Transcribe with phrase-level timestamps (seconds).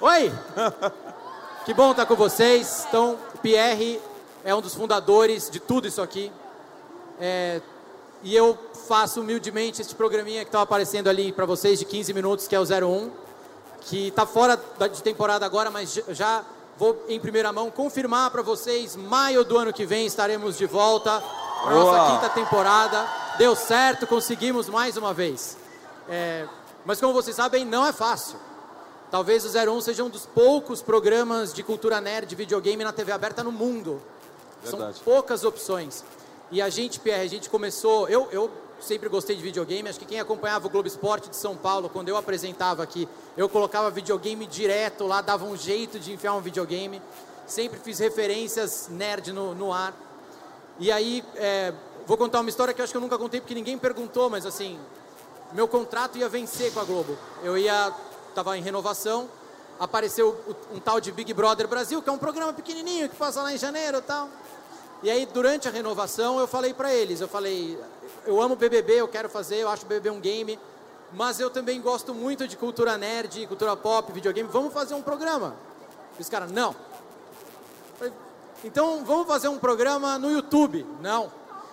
[0.00, 0.32] Oi!
[1.64, 2.86] Que bom estar com vocês.
[2.88, 4.00] Então, o Pierre
[4.42, 6.32] é um dos fundadores de tudo isso aqui.
[7.20, 7.60] É,
[8.22, 8.56] e eu
[8.88, 12.58] faço humildemente este programinha que estava aparecendo ali para vocês de 15 minutos, que é
[12.58, 13.10] o 01,
[13.82, 14.58] que está fora
[14.90, 16.42] de temporada agora, mas já
[16.78, 21.22] vou em primeira mão confirmar para vocês, maio do ano que vem estaremos de volta
[21.62, 23.06] para nossa quinta temporada.
[23.36, 25.58] Deu certo, conseguimos mais uma vez.
[26.08, 26.46] É,
[26.86, 28.47] mas como vocês sabem, não é fácil.
[29.10, 33.10] Talvez o 01 seja um dos poucos programas de cultura nerd de videogame na TV
[33.10, 34.02] aberta no mundo.
[34.62, 34.96] Verdade.
[34.96, 36.04] São poucas opções.
[36.50, 38.06] E a gente, Pierre, a gente começou.
[38.08, 39.88] Eu, eu sempre gostei de videogame.
[39.88, 43.48] Acho que quem acompanhava o Globo Esporte de São Paulo, quando eu apresentava aqui, eu
[43.48, 47.00] colocava videogame direto lá, dava um jeito de enfiar um videogame.
[47.46, 49.94] Sempre fiz referências nerd no, no ar.
[50.78, 51.72] E aí, é,
[52.06, 54.44] vou contar uma história que eu acho que eu nunca contei porque ninguém perguntou, mas
[54.44, 54.78] assim,
[55.52, 57.16] meu contrato ia vencer com a Globo.
[57.42, 57.92] Eu ia
[58.38, 59.28] estava em renovação,
[59.80, 60.38] apareceu
[60.72, 63.58] um tal de Big Brother Brasil, que é um programa pequenininho que passa lá em
[63.58, 64.28] janeiro e tal.
[65.02, 67.78] E aí, durante a renovação, eu falei para eles, eu falei,
[68.24, 70.58] eu amo BBB, eu quero fazer, eu acho BBB um game,
[71.12, 75.56] mas eu também gosto muito de cultura nerd, cultura pop, videogame, vamos fazer um programa.
[76.16, 76.74] E os caras, não.
[78.64, 80.86] Então, vamos fazer um programa no YouTube?
[81.00, 81.30] Não.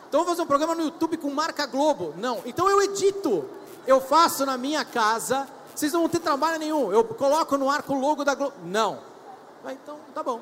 [0.08, 2.14] Então, vamos fazer um programa no YouTube com marca Globo?
[2.18, 2.42] Não.
[2.46, 3.48] Então, eu edito.
[3.86, 6.92] Eu faço na minha casa vocês não vão ter trabalho nenhum.
[6.92, 8.56] Eu coloco no ar com o logo da Globo.
[8.64, 9.00] Não.
[9.68, 10.40] Então, tá bom.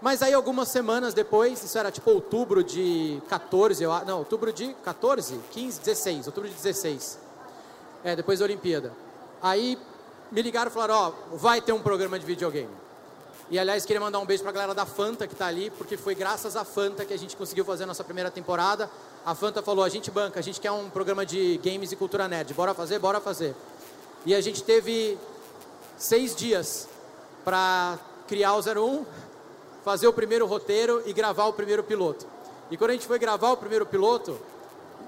[0.00, 4.74] Mas aí algumas semanas depois, isso era tipo outubro de 14, eu, não, outubro de
[4.84, 7.18] 14, 15, 16, outubro de 16.
[8.04, 8.92] É, depois da Olimpíada.
[9.42, 9.78] Aí
[10.30, 12.70] me ligaram e falaram, ó, oh, vai ter um programa de videogame.
[13.48, 16.14] E aliás, queria mandar um beijo pra galera da Fanta que tá ali, porque foi
[16.14, 18.90] graças à Fanta que a gente conseguiu fazer a nossa primeira temporada.
[19.24, 22.28] A Fanta falou, a gente banca, a gente quer um programa de games e cultura
[22.28, 22.52] nerd.
[22.54, 22.98] Bora fazer?
[22.98, 23.54] Bora fazer.
[24.26, 25.16] E a gente teve
[25.96, 26.88] seis dias
[27.44, 27.96] para
[28.26, 29.06] criar o 01,
[29.84, 32.26] fazer o primeiro roteiro e gravar o primeiro piloto.
[32.68, 34.36] E quando a gente foi gravar o primeiro piloto,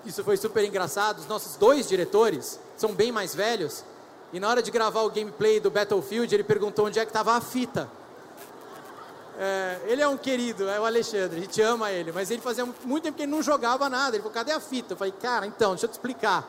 [0.06, 1.18] isso foi super engraçado.
[1.18, 3.82] Os nossos dois diretores são bem mais velhos.
[4.32, 7.32] E na hora de gravar o gameplay do Battlefield, ele perguntou onde é que estava
[7.32, 7.90] a fita.
[9.36, 12.64] É, ele é um querido, é o Alexandre, a gente ama ele, mas ele fazia
[12.84, 14.14] muito tempo que ele não jogava nada.
[14.14, 14.92] Ele falou, cadê a fita?
[14.92, 16.48] Eu falei, cara, então, deixa eu te explicar.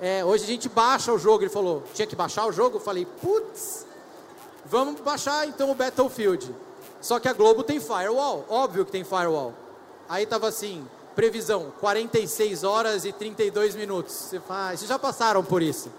[0.00, 1.42] É, hoje a gente baixa o jogo.
[1.42, 2.76] Ele falou, tinha que baixar o jogo?
[2.76, 3.86] Eu falei, putz,
[4.64, 6.54] vamos baixar então o Battlefield.
[7.00, 9.54] Só que a Globo tem firewall, óbvio que tem firewall.
[10.08, 14.14] Aí tava assim, previsão, 46 horas e 32 minutos.
[14.14, 15.90] Você fala, ah, vocês já passaram por isso.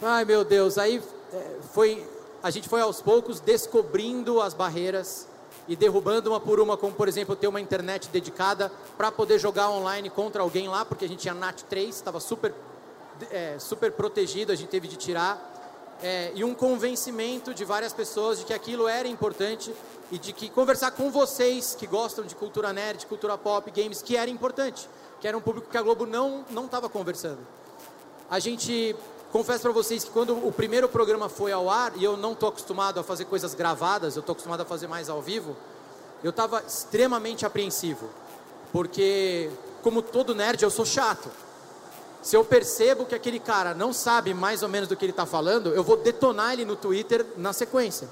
[0.00, 1.02] Ai meu Deus, aí
[1.32, 2.06] é, foi,
[2.42, 5.26] a gente foi aos poucos descobrindo as barreiras
[5.68, 9.70] e derrubando uma por uma, como por exemplo ter uma internet dedicada para poder jogar
[9.70, 12.54] online contra alguém lá, porque a gente tinha NAT 3, estava super,
[13.30, 15.56] é, super protegido, a gente teve de tirar.
[16.02, 19.74] É, e um convencimento de várias pessoas de que aquilo era importante
[20.12, 24.16] e de que conversar com vocês que gostam de cultura nerd, cultura pop, games, que
[24.16, 24.88] era importante,
[25.20, 27.40] que era um público que a Globo não não estava conversando.
[28.30, 28.94] A gente
[29.32, 32.48] confesso para vocês que quando o primeiro programa foi ao ar, e eu não estou
[32.48, 35.56] acostumado a fazer coisas gravadas, eu estou acostumado a fazer mais ao vivo,
[36.22, 38.08] eu estava extremamente apreensivo.
[38.72, 39.50] Porque,
[39.82, 41.30] como todo nerd, eu sou chato.
[42.20, 45.24] Se eu percebo que aquele cara não sabe mais ou menos do que ele está
[45.24, 48.08] falando, eu vou detonar ele no Twitter na sequência.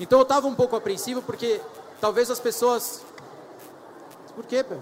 [0.00, 1.60] Então eu estava um pouco apreensivo porque
[2.00, 3.02] talvez as pessoas.
[4.34, 4.76] Por quê, Pê?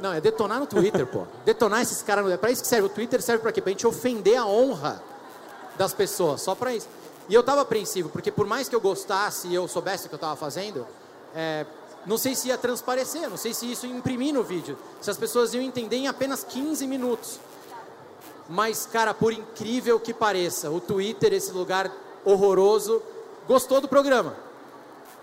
[0.00, 1.26] Não, é detonar no Twitter, pô.
[1.44, 2.28] Detonar esses caras.
[2.30, 2.86] É pra isso que serve.
[2.86, 3.60] O Twitter serve pra quê?
[3.60, 5.02] Pra gente ofender a honra
[5.76, 6.40] das pessoas.
[6.40, 6.88] Só pra isso.
[7.28, 10.14] E eu tava apreensivo, porque por mais que eu gostasse e eu soubesse o que
[10.14, 10.86] eu tava fazendo,
[11.34, 11.64] é,
[12.04, 14.76] não sei se ia transparecer, não sei se isso ia imprimir no vídeo.
[15.00, 17.40] Se as pessoas iam entender em apenas 15 minutos.
[18.48, 21.90] Mas, cara, por incrível que pareça, o Twitter, esse lugar
[22.24, 23.00] horroroso,
[23.48, 24.36] gostou do programa.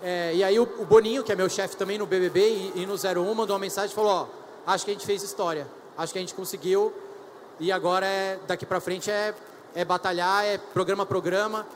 [0.02, 2.86] É, e aí o, o, Boninho, que é meu chefe também no BBB e, e
[2.86, 5.66] no 01, mandou uma mensagem e falou, ó, acho que a gente fez história.
[5.96, 6.92] Acho que a gente conseguiu
[7.60, 9.34] e agora é daqui para frente é,
[9.74, 11.66] é batalhar, é programa a programa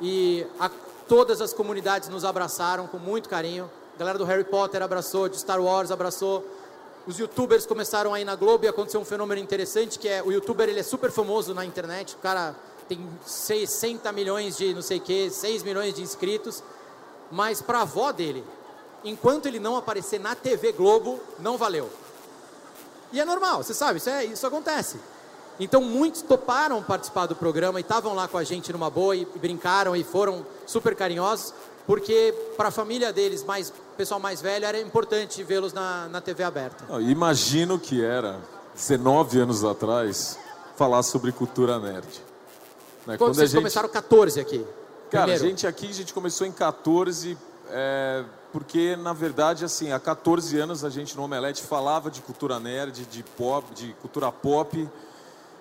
[0.00, 0.70] e a,
[1.08, 3.70] todas as comunidades nos abraçaram com muito carinho.
[3.94, 6.44] A galera do Harry Potter abraçou, de Star Wars abraçou.
[7.06, 10.68] Os youtubers começaram aí na Globo e aconteceu um fenômeno interessante que é o youtuber
[10.68, 12.54] ele é super famoso na internet, o cara
[12.88, 16.62] tem 60 milhões de não sei o que, 6 milhões de inscritos,
[17.30, 18.44] mas para a avó dele,
[19.04, 21.90] enquanto ele não aparecer na TV Globo, não valeu.
[23.12, 24.98] E é normal, você sabe, isso, é, isso acontece.
[25.58, 29.22] Então muitos toparam participar do programa e estavam lá com a gente numa boa e,
[29.22, 31.54] e brincaram e foram super carinhosos,
[31.86, 36.44] porque para a família deles, mais pessoal mais velho, era importante vê-los na, na TV
[36.44, 36.84] aberta.
[37.00, 38.38] imagino que era,
[38.74, 40.38] 19 anos atrás,
[40.76, 42.06] falar sobre cultura nerd.
[43.06, 43.16] Né?
[43.16, 43.60] Quando, Quando vocês gente...
[43.60, 44.58] começaram 14 aqui.
[45.10, 45.44] Cara, Primeiro.
[45.44, 47.38] a gente aqui, a gente começou em 14,
[47.70, 52.58] é, porque na verdade, assim, há 14 anos a gente no Omelete falava de cultura
[52.60, 54.88] nerd, de pop, de cultura pop.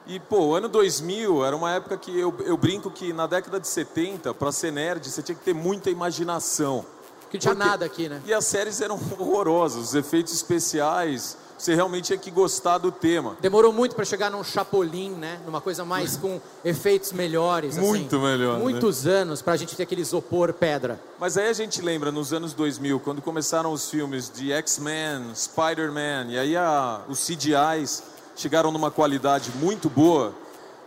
[0.07, 3.59] E, pô, o ano 2000 era uma época que eu, eu brinco que na década
[3.59, 6.85] de 70, para ser nerd, você tinha que ter muita imaginação.
[7.31, 8.21] Que não tinha Porque- nada aqui, né?
[8.25, 13.37] E as séries eram horrorosas, os efeitos especiais, você realmente tinha que gostar do tema.
[13.41, 15.39] Demorou muito para chegar num Chapolin, né?
[15.45, 17.77] Numa coisa mais com efeitos melhores.
[17.77, 17.87] assim.
[17.87, 18.63] Muito melhor, né?
[18.63, 20.99] Muitos anos pra gente ter aquele isopor pedra.
[21.19, 26.27] Mas aí a gente lembra nos anos 2000, quando começaram os filmes de X-Men, Spider-Man,
[26.29, 28.03] e aí a, os CGIs
[28.35, 30.33] chegaram numa qualidade muito boa,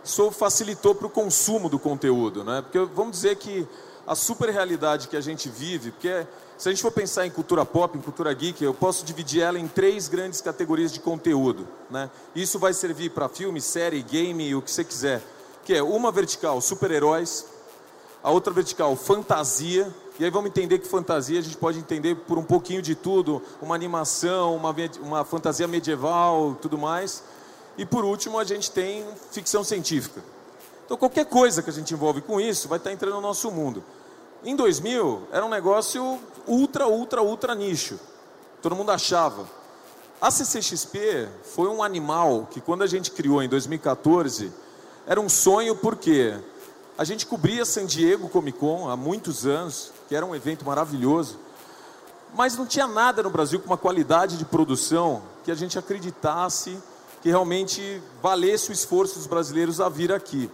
[0.03, 2.61] isso facilitou para o consumo do conteúdo, né?
[2.61, 3.67] Porque vamos dizer que
[4.05, 6.25] a super realidade que a gente vive, porque
[6.59, 9.57] se a gente for pensar em cultura pop, em cultura geek, eu posso dividir ela
[9.57, 12.11] em três grandes categorias de conteúdo, né?
[12.35, 15.23] Isso vai servir para filme, série, game, o que você quiser.
[15.63, 17.45] Que é uma vertical, super-heróis,
[18.21, 19.89] a outra vertical, fantasia.
[20.19, 23.41] E aí vamos entender que fantasia a gente pode entender por um pouquinho de tudo,
[23.61, 27.23] uma animação, uma, uma fantasia medieval, tudo mais.
[27.77, 30.21] E por último a gente tem ficção científica.
[30.83, 33.81] Então qualquer coisa que a gente envolve com isso vai estar entrando no nosso mundo.
[34.43, 37.99] Em 2000 era um negócio ultra, ultra, ultra nicho.
[38.61, 39.47] Todo mundo achava.
[40.21, 44.51] A CCXP foi um animal que quando a gente criou em 2014
[45.07, 46.37] era um sonho porque
[46.97, 51.39] a gente cobria San Diego Comic Con há muitos anos, que era um evento maravilhoso,
[52.35, 56.77] mas não tinha nada no Brasil com uma qualidade de produção que a gente acreditasse
[57.21, 60.49] que realmente valesse o esforço dos brasileiros a vir aqui.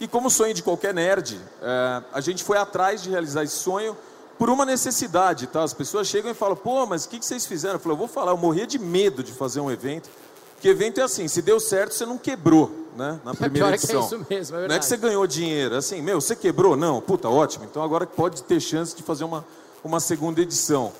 [0.00, 3.96] E como sonho de qualquer nerd, é, a gente foi atrás de realizar esse sonho
[4.38, 5.62] por uma necessidade, tá?
[5.62, 7.76] As pessoas chegam e falam, pô, mas o que, que vocês fizeram?
[7.76, 10.10] Eu falo, eu vou falar, eu morria de medo de fazer um evento.
[10.54, 13.20] Porque evento é assim, se deu certo, você não quebrou, né?
[13.24, 14.00] Na primeira é que é edição.
[14.00, 16.76] isso mesmo, é não é que você ganhou dinheiro, assim, meu, você quebrou?
[16.76, 17.64] Não, puta, ótimo.
[17.64, 19.44] Então agora pode ter chance de fazer uma,
[19.82, 20.92] uma segunda edição.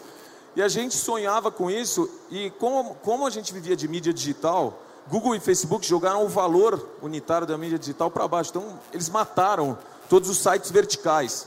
[0.55, 4.83] E a gente sonhava com isso, e como, como a gente vivia de mídia digital,
[5.09, 8.51] Google e Facebook jogaram o valor unitário da mídia digital para baixo.
[8.51, 11.47] Então, eles mataram todos os sites verticais.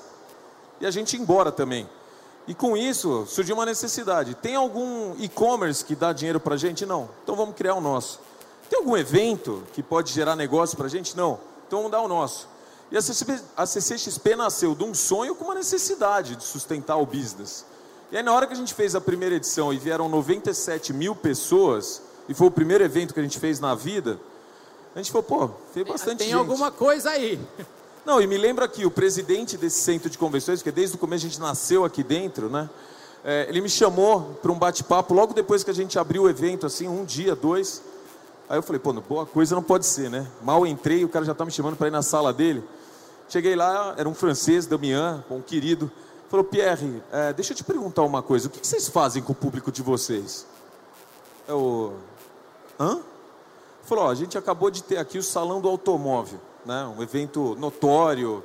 [0.80, 1.90] E a gente ia embora também.
[2.48, 4.34] E com isso, surgiu uma necessidade.
[4.34, 6.86] Tem algum e-commerce que dá dinheiro para a gente?
[6.86, 7.10] Não.
[7.24, 8.20] Então vamos criar o nosso.
[8.70, 11.16] Tem algum evento que pode gerar negócio para a gente?
[11.16, 11.40] Não.
[11.68, 12.48] Então vamos dar o nosso.
[12.92, 17.66] E a CCXP, nasceu de um sonho com uma necessidade de sustentar o business.
[18.12, 21.16] E aí, na hora que a gente fez a primeira edição e vieram 97 mil
[21.16, 24.20] pessoas, e foi o primeiro evento que a gente fez na vida,
[24.96, 26.38] a gente falou, pô, fez bastante Tem gente.
[26.38, 27.40] alguma coisa aí.
[28.06, 31.26] Não, e me lembra que o presidente desse centro de convenções, porque desde o começo
[31.26, 32.70] a gente nasceu aqui dentro, né?
[33.24, 36.66] É, ele me chamou para um bate-papo logo depois que a gente abriu o evento,
[36.66, 37.82] assim, um dia, dois.
[38.48, 40.28] Aí eu falei, pô, boa coisa não pode ser, né?
[40.42, 42.64] Mal entrei, o cara já tá me chamando para ir na sala dele.
[43.28, 45.92] Cheguei lá, era um francês, Damian, um querido.
[46.30, 48.48] Falou, Pierre, é, deixa eu te perguntar uma coisa.
[48.48, 50.46] O que que vocês fazem com o público de vocês?
[51.48, 51.94] Eu,
[52.80, 53.00] hã?
[53.84, 56.86] Falou, ó, a gente acabou de ter aqui o Salão do Automóvel, né?
[56.98, 58.44] Um evento notório,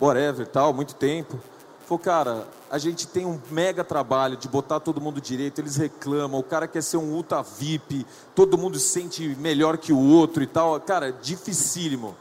[0.00, 1.38] whatever, tal, muito tempo.
[1.86, 6.38] Falou, cara, a gente tem um mega trabalho de botar todo mundo direito, eles reclamam,
[6.38, 10.42] o cara quer ser um ultra VIP, todo mundo se sente melhor que o outro
[10.42, 10.78] e tal.
[10.80, 12.14] Cara, dificílimo.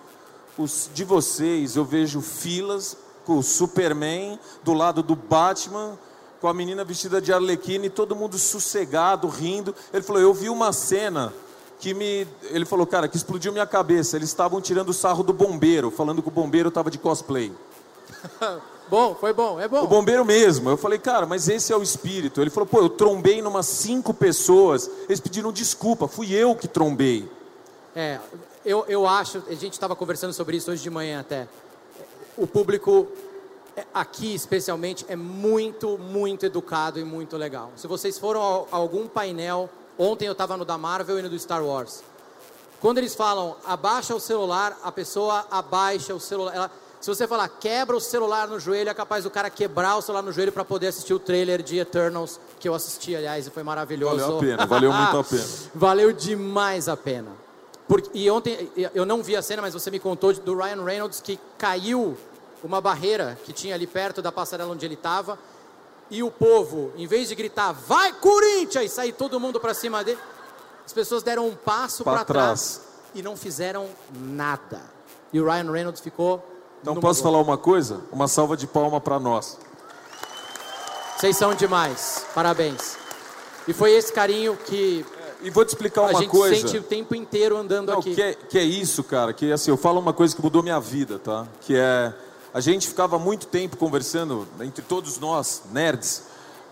[0.57, 5.99] Os de vocês, eu vejo filas com o Superman do lado do Batman,
[6.39, 9.73] com a menina vestida de arlequina e todo mundo sossegado, rindo.
[9.93, 11.33] Ele falou, eu vi uma cena
[11.79, 12.27] que me.
[12.43, 14.15] Ele falou, cara, que explodiu minha cabeça.
[14.15, 17.51] Eles estavam tirando o sarro do bombeiro, falando que o bombeiro estava de cosplay.
[18.89, 19.83] Bom, foi bom, é bom.
[19.83, 20.69] O bombeiro mesmo.
[20.69, 22.39] Eu falei, cara, mas esse é o espírito.
[22.39, 24.89] Ele falou, pô, eu trombei numas cinco pessoas.
[25.09, 27.29] Eles pediram desculpa, fui eu que trombei.
[27.93, 28.17] É,
[28.63, 31.49] eu, eu acho, a gente estava conversando sobre isso hoje de manhã até.
[32.37, 33.07] O público
[33.93, 37.71] aqui, especialmente, é muito, muito educado e muito legal.
[37.75, 41.37] Se vocês foram a, algum painel, ontem eu estava no da Marvel e no do
[41.39, 42.03] Star Wars.
[42.79, 46.55] Quando eles falam abaixa o celular, a pessoa abaixa o celular.
[46.55, 50.01] Ela- se você falar quebra o celular no joelho, é capaz do cara quebrar o
[50.01, 53.51] celular no joelho para poder assistir o trailer de Eternals, que eu assisti, aliás, e
[53.51, 54.17] foi maravilhoso.
[54.17, 55.43] Valeu a pena, valeu muito a pena.
[55.75, 57.31] Valeu demais a pena.
[57.87, 61.21] Porque, e ontem, eu não vi a cena, mas você me contou do Ryan Reynolds
[61.21, 62.17] que caiu
[62.63, 65.37] uma barreira que tinha ali perto da passarela onde ele estava.
[66.09, 68.85] E o povo, em vez de gritar, vai Corinthians!
[68.85, 70.19] E sair todo mundo para cima dele,
[70.85, 72.77] as pessoas deram um passo Pra para trás.
[72.77, 72.81] trás.
[73.13, 74.79] e não fizeram nada.
[75.33, 76.41] E o Ryan Reynolds ficou.
[76.81, 78.01] Então posso falar uma coisa?
[78.11, 79.57] Uma salva de palma para nós.
[81.17, 82.25] Vocês são demais.
[82.33, 82.97] Parabéns.
[83.67, 85.05] E foi esse carinho que
[85.41, 86.55] E vou te explicar a uma gente coisa.
[86.55, 88.15] sente o tempo inteiro andando Não, aqui.
[88.15, 89.33] que, é, que é isso, cara.
[89.33, 91.45] Que assim, eu falo uma coisa que mudou minha vida, tá?
[91.61, 92.13] Que é
[92.57, 96.23] a gente ficava muito tempo conversando entre todos nós, nerds,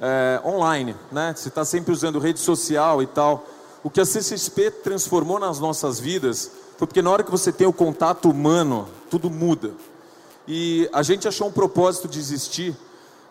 [0.02, 1.32] é, online, né?
[1.36, 3.46] Você está sempre usando rede social e tal.
[3.84, 7.68] O que a CCXP transformou nas nossas vidas foi porque na hora que você tem
[7.68, 9.74] o contato humano, tudo muda.
[10.48, 12.76] E a gente achou um propósito de existir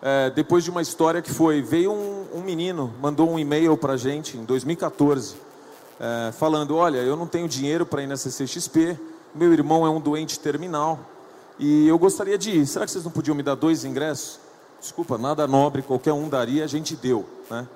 [0.00, 3.94] é, depois de uma história que foi: veio um, um menino, mandou um e-mail para
[3.94, 5.34] a gente em 2014,
[5.98, 8.96] é, falando: Olha, eu não tenho dinheiro para ir na CCXP,
[9.34, 11.00] meu irmão é um doente terminal
[11.58, 12.66] e eu gostaria de ir.
[12.66, 14.40] Será que vocês não podiam me dar dois ingressos?
[14.80, 17.24] Desculpa, nada nobre, qualquer um daria, a gente deu.
[17.50, 17.66] Né?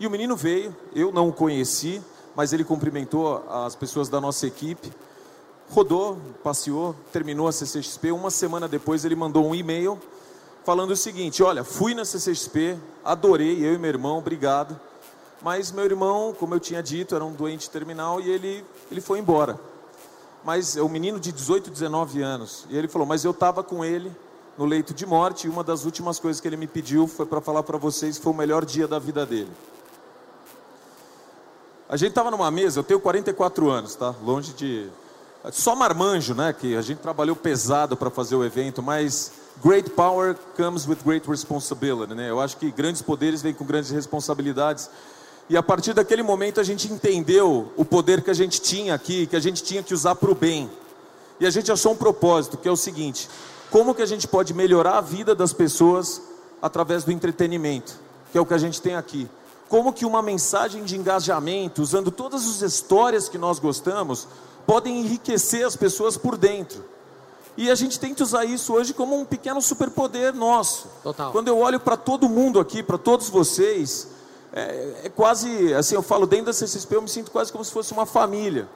[0.00, 2.02] E o menino veio, eu não o conheci,
[2.34, 4.90] mas ele cumprimentou as pessoas da nossa equipe
[5.72, 8.12] rodou, passeou, terminou a CCXP.
[8.12, 9.98] Uma semana depois ele mandou um e-mail
[10.64, 14.78] falando o seguinte: Olha, fui na CCXP, adorei, eu e meu irmão, obrigado.
[15.40, 19.18] Mas meu irmão, como eu tinha dito, era um doente terminal e ele, ele foi
[19.18, 19.58] embora.
[20.44, 22.66] Mas é um menino de 18, 19 anos.
[22.68, 24.10] E ele falou: Mas eu estava com ele
[24.56, 27.40] no leito de morte e uma das últimas coisas que ele me pediu foi para
[27.40, 29.50] falar para vocês que foi o melhor dia da vida dele.
[31.88, 34.14] A gente estava numa mesa, eu tenho 44 anos, tá?
[34.22, 34.88] Longe de
[35.50, 36.52] só marmanjo, né?
[36.52, 39.32] Que a gente trabalhou pesado para fazer o evento, mas
[39.62, 42.30] great power comes with great responsibility, né?
[42.30, 44.88] Eu acho que grandes poderes vêm com grandes responsabilidades.
[45.48, 49.26] E a partir daquele momento a gente entendeu o poder que a gente tinha aqui,
[49.26, 50.70] que a gente tinha que usar para o bem.
[51.40, 53.28] E a gente achou um propósito, que é o seguinte:
[53.70, 56.22] como que a gente pode melhorar a vida das pessoas
[56.60, 57.98] através do entretenimento,
[58.30, 59.28] que é o que a gente tem aqui.
[59.68, 64.28] Como que uma mensagem de engajamento, usando todas as histórias que nós gostamos,
[64.66, 66.84] podem enriquecer as pessoas por dentro.
[67.56, 70.88] E a gente que usar isso hoje como um pequeno superpoder nosso.
[71.02, 71.32] Total.
[71.32, 74.08] Quando eu olho para todo mundo aqui, para todos vocês,
[74.52, 77.72] é, é, quase, assim, eu falo dentro da CCSP, eu me sinto quase como se
[77.72, 78.68] fosse uma família.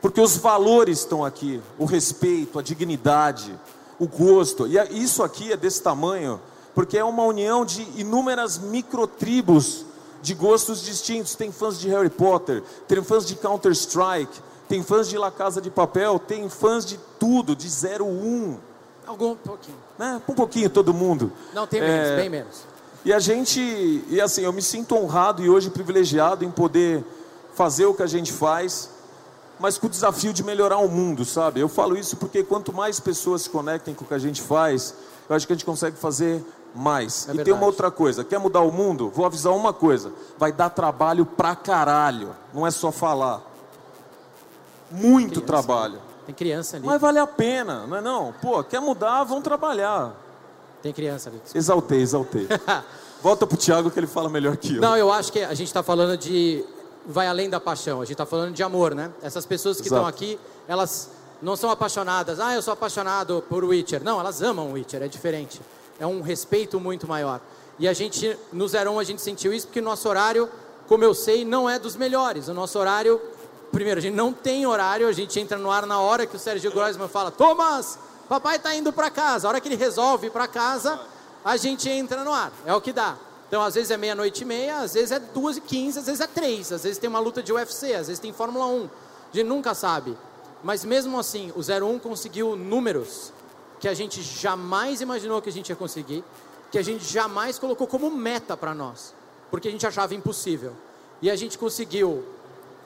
[0.00, 3.58] Porque os valores estão aqui, o respeito, a dignidade,
[3.98, 4.66] o gosto.
[4.66, 6.40] E isso aqui é desse tamanho,
[6.74, 9.86] porque é uma união de inúmeras microtribos
[10.20, 11.34] de gostos distintos.
[11.34, 15.70] Tem fãs de Harry Potter, tem fãs de Counter-Strike, tem fãs de La Casa de
[15.70, 18.58] Papel, tem fãs de tudo, de 01.
[19.06, 19.78] Algum pouquinho.
[19.98, 20.20] Né?
[20.28, 21.32] Um pouquinho todo mundo.
[21.54, 22.16] Não, tem menos, é...
[22.16, 22.71] bem menos.
[23.04, 23.60] E a gente,
[24.08, 27.04] e assim, eu me sinto honrado e hoje privilegiado em poder
[27.54, 28.90] fazer o que a gente faz,
[29.58, 31.60] mas com o desafio de melhorar o mundo, sabe?
[31.60, 34.94] Eu falo isso porque quanto mais pessoas se conectem com o que a gente faz,
[35.28, 36.44] eu acho que a gente consegue fazer
[36.74, 37.28] mais.
[37.28, 39.10] É e tem uma outra coisa, quer mudar o mundo?
[39.10, 43.52] Vou avisar uma coisa, vai dar trabalho pra caralho, não é só falar
[44.92, 45.98] muito criança, trabalho.
[46.26, 46.86] Tem criança ali.
[46.86, 48.32] Mas vale a pena, não é não?
[48.40, 50.14] Pô, quer mudar, vão trabalhar.
[50.82, 51.40] Tem criança ali.
[51.54, 52.48] Exaltei, exaltei.
[53.22, 54.80] Volta pro Tiago que ele fala melhor que eu.
[54.80, 56.64] Não, eu acho que a gente está falando de.
[57.06, 59.10] Vai além da paixão, a gente está falando de amor, né?
[59.22, 61.10] Essas pessoas que estão aqui, elas
[61.40, 62.38] não são apaixonadas.
[62.38, 64.04] Ah, eu sou apaixonado por Witcher.
[64.04, 65.60] Não, elas amam Witcher, é diferente.
[65.98, 67.40] É um respeito muito maior.
[67.78, 70.48] E a gente, no Zerão, a gente sentiu isso porque o nosso horário,
[70.86, 72.46] como eu sei, não é dos melhores.
[72.46, 73.20] O nosso horário
[73.72, 76.38] primeiro, a gente não tem horário, a gente entra no ar na hora que o
[76.38, 77.98] Sérgio Grossman fala, Thomas,
[78.28, 79.46] papai está indo para casa.
[79.46, 81.00] A hora que ele resolve ir para casa,
[81.44, 82.52] a gente entra no ar.
[82.64, 83.16] É o que dá.
[83.48, 86.20] Então, às vezes é meia-noite e meia, às vezes é duas e quinze, às vezes
[86.20, 88.84] é três, às vezes tem uma luta de UFC, às vezes tem Fórmula 1.
[88.84, 90.16] A gente nunca sabe.
[90.64, 93.32] Mas mesmo assim, o 01 conseguiu números
[93.78, 96.24] que a gente jamais imaginou que a gente ia conseguir,
[96.70, 99.12] que a gente jamais colocou como meta para nós,
[99.50, 100.72] porque a gente achava impossível.
[101.20, 102.24] E a gente conseguiu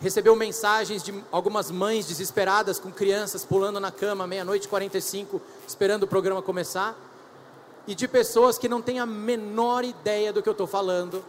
[0.00, 6.06] recebeu mensagens de algumas mães desesperadas com crianças pulando na cama meia-noite 45, esperando o
[6.06, 6.94] programa começar,
[7.86, 11.24] e de pessoas que não têm a menor ideia do que eu estou falando,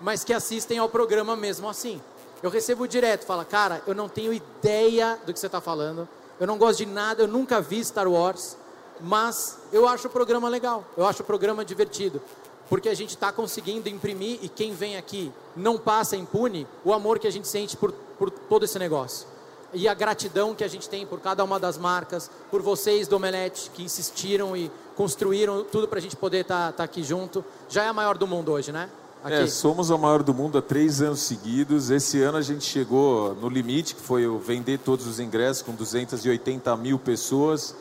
[0.00, 2.00] mas que assistem ao programa mesmo assim.
[2.42, 6.46] Eu recebo direto, fala, cara, eu não tenho ideia do que você está falando, eu
[6.46, 8.56] não gosto de nada, eu nunca vi Star Wars,
[8.98, 12.20] mas eu acho o programa legal, eu acho o programa divertido
[12.70, 17.18] porque a gente está conseguindo imprimir e quem vem aqui não passa impune o amor
[17.18, 19.26] que a gente sente por, por todo esse negócio.
[19.74, 23.16] E a gratidão que a gente tem por cada uma das marcas, por vocês do
[23.16, 27.44] Omelete que insistiram e construíram tudo para a gente poder estar tá, tá aqui junto.
[27.68, 28.88] Já é a maior do mundo hoje, né?
[29.24, 31.90] É, somos a maior do mundo há três anos seguidos.
[31.90, 36.74] Esse ano a gente chegou no limite, que foi vender todos os ingressos com 280
[36.76, 37.74] mil pessoas.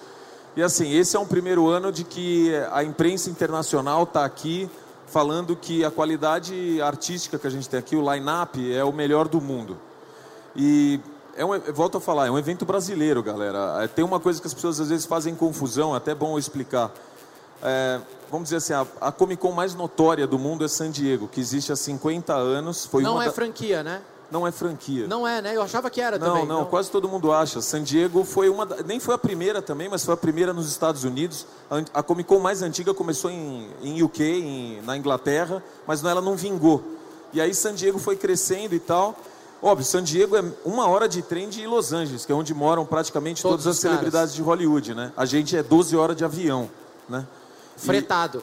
[0.60, 4.70] E assim, esse é um primeiro ano de que a imprensa internacional está aqui
[5.08, 9.30] falando que a qualidade artística que a gente tem aqui, o line-up, é o melhor
[9.30, 9.78] do mundo.
[10.54, 11.00] E
[11.38, 13.86] é um, volto a falar, é um evento brasileiro, galera.
[13.86, 16.92] É, tem uma coisa que as pessoas às vezes fazem confusão, até bom eu explicar.
[17.63, 21.30] É, vamos dizer assim, a, a, Comic Con mais notória do mundo é San Diego,
[21.30, 22.86] que existe há 50 anos.
[22.86, 23.32] Foi Não é da...
[23.32, 24.01] franquia, né?
[24.32, 25.08] Não é franquia.
[25.08, 25.56] Não é, né?
[25.56, 26.46] Eu achava que era não, também.
[26.46, 27.62] Não, não, quase todo mundo acha.
[27.62, 31.04] San Diego foi uma, nem foi a primeira também, mas foi a primeira nos Estados
[31.04, 31.46] Unidos.
[31.70, 36.22] A, a Comic Con mais antiga começou em, em UK, em, na Inglaterra, mas ela
[36.22, 36.84] não vingou.
[37.34, 39.16] E aí San Diego foi crescendo e tal.
[39.62, 42.86] Óbvio, San Diego é uma hora de trem de Los Angeles, que é onde moram
[42.86, 43.98] praticamente Todos todas as caras.
[43.98, 45.12] celebridades de Hollywood, né?
[45.18, 46.70] A gente é 12 horas de avião,
[47.10, 47.26] né?
[47.76, 48.42] E- Fretado.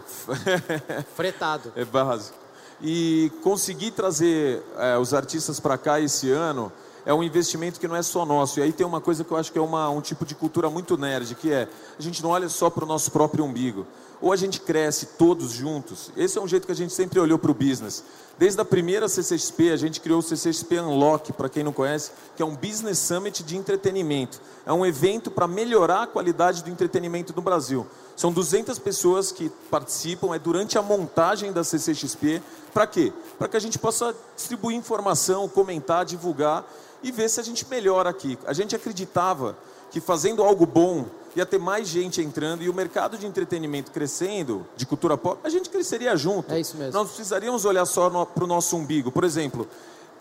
[1.16, 1.72] Fretado.
[1.74, 2.45] é básico.
[2.82, 6.70] E conseguir trazer é, os artistas para cá esse ano
[7.06, 8.58] é um investimento que não é só nosso.
[8.58, 10.68] E aí tem uma coisa que eu acho que é uma, um tipo de cultura
[10.68, 11.68] muito nerd, que é
[11.98, 13.86] a gente não olha só para o nosso próprio umbigo.
[14.20, 16.10] Ou a gente cresce todos juntos.
[16.16, 18.02] Esse é um jeito que a gente sempre olhou para o business.
[18.38, 22.42] Desde a primeira CCXP, a gente criou o CCXP Unlock, para quem não conhece, que
[22.42, 24.42] é um Business Summit de entretenimento.
[24.66, 27.86] É um evento para melhorar a qualidade do entretenimento no Brasil.
[28.14, 32.42] São 200 pessoas que participam, é durante a montagem da CCXP.
[32.74, 33.10] Para quê?
[33.38, 36.62] Para que a gente possa distribuir informação, comentar, divulgar
[37.02, 38.38] e ver se a gente melhora aqui.
[38.46, 39.56] A gente acreditava
[39.90, 44.66] que fazendo algo bom ia ter mais gente entrando e o mercado de entretenimento crescendo,
[44.74, 46.52] de cultura pop, a gente cresceria junto.
[46.52, 46.94] É isso mesmo.
[46.94, 49.12] Nós precisaríamos olhar só para o nosso umbigo.
[49.12, 49.68] Por exemplo,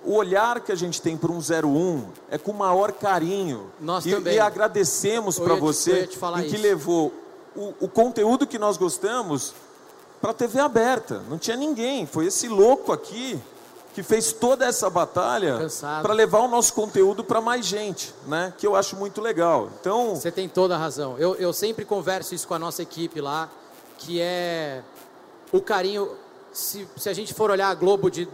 [0.03, 3.71] o olhar que a gente tem para um 01 é com maior carinho.
[3.79, 4.35] Nós e, também.
[4.35, 6.61] e agradecemos para você te em que isso.
[6.61, 7.13] levou
[7.55, 9.53] o, o conteúdo que nós gostamos
[10.19, 11.23] para a TV aberta.
[11.29, 12.05] Não tinha ninguém.
[12.05, 13.39] Foi esse louco aqui
[13.95, 15.57] que fez toda essa batalha
[16.01, 18.53] para levar o nosso conteúdo para mais gente, né?
[18.57, 19.69] Que eu acho muito legal.
[19.79, 21.17] Então, Você tem toda a razão.
[21.17, 23.49] Eu, eu sempre converso isso com a nossa equipe lá,
[23.97, 24.83] que é
[25.49, 26.11] o carinho.
[26.51, 28.27] Se, se a gente for olhar a Globo de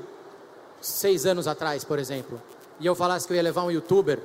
[0.81, 2.41] seis anos atrás, por exemplo,
[2.79, 4.19] e eu falasse que eu ia levar um youtuber,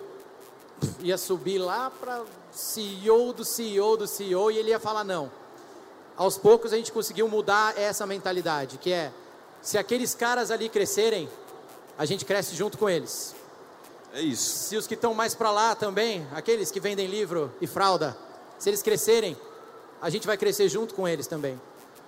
[1.01, 5.31] ia subir lá para CEO do CEO do CEO e ele ia falar não.
[6.17, 9.13] Aos poucos a gente conseguiu mudar essa mentalidade, que é
[9.63, 11.29] se aqueles caras ali crescerem,
[11.99, 13.35] a gente cresce junto com eles.
[14.15, 14.69] é isso.
[14.69, 18.17] Se os que estão mais para lá também, aqueles que vendem livro e fralda,
[18.59, 19.37] se eles crescerem,
[20.01, 21.61] a gente vai crescer junto com eles também.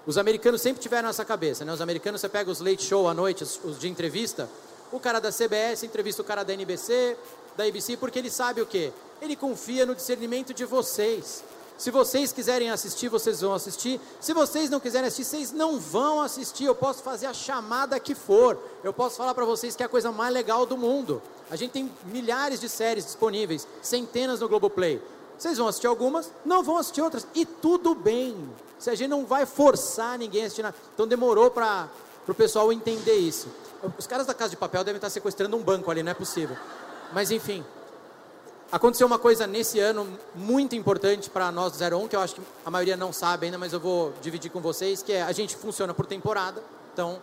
[0.07, 1.73] Os americanos sempre tiveram essa cabeça, né?
[1.73, 4.49] Os americanos, você pega os late show à noite, os, os de entrevista,
[4.91, 7.17] o cara da CBS entrevista o cara da NBC,
[7.57, 8.93] da ABC, porque ele sabe o quê?
[9.21, 11.45] Ele confia no discernimento de vocês.
[11.79, 14.01] Se vocês quiserem assistir, vocês vão assistir.
[14.21, 16.65] Se vocês não quiserem assistir, vocês não vão assistir.
[16.65, 18.59] Eu posso fazer a chamada que for.
[18.83, 21.23] Eu posso falar para vocês que é a coisa mais legal do mundo.
[21.49, 25.01] A gente tem milhares de séries disponíveis, centenas no Globoplay.
[25.39, 27.25] Vocês vão assistir algumas, não vão assistir outras.
[27.33, 28.37] E tudo bem.
[28.77, 30.75] Se a gente não vai forçar ninguém a assistir nada.
[30.93, 31.89] Então demorou para
[32.27, 33.47] o pessoal entender isso.
[33.97, 36.57] Os caras da Casa de Papel devem estar sequestrando um banco ali, não é possível.
[37.13, 37.65] Mas enfim,
[38.71, 42.43] Aconteceu uma coisa nesse ano muito importante para nós do 01, que eu acho que
[42.67, 45.57] a maioria não sabe ainda, mas eu vou dividir com vocês, que é a gente
[45.57, 46.63] funciona por temporada.
[46.93, 47.19] Então,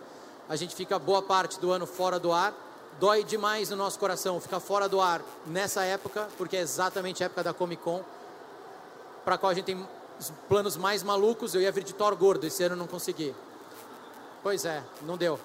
[0.48, 2.52] a gente fica boa parte do ano fora do ar.
[2.98, 7.26] Dói demais no nosso coração ficar fora do ar nessa época, porque é exatamente a
[7.26, 8.02] época da Comic Con,
[9.24, 9.86] para qual a gente tem
[10.18, 11.54] os planos mais malucos.
[11.54, 13.32] Eu ia vir de Thor gordo, esse ano não consegui.
[14.42, 15.38] Pois é, não deu.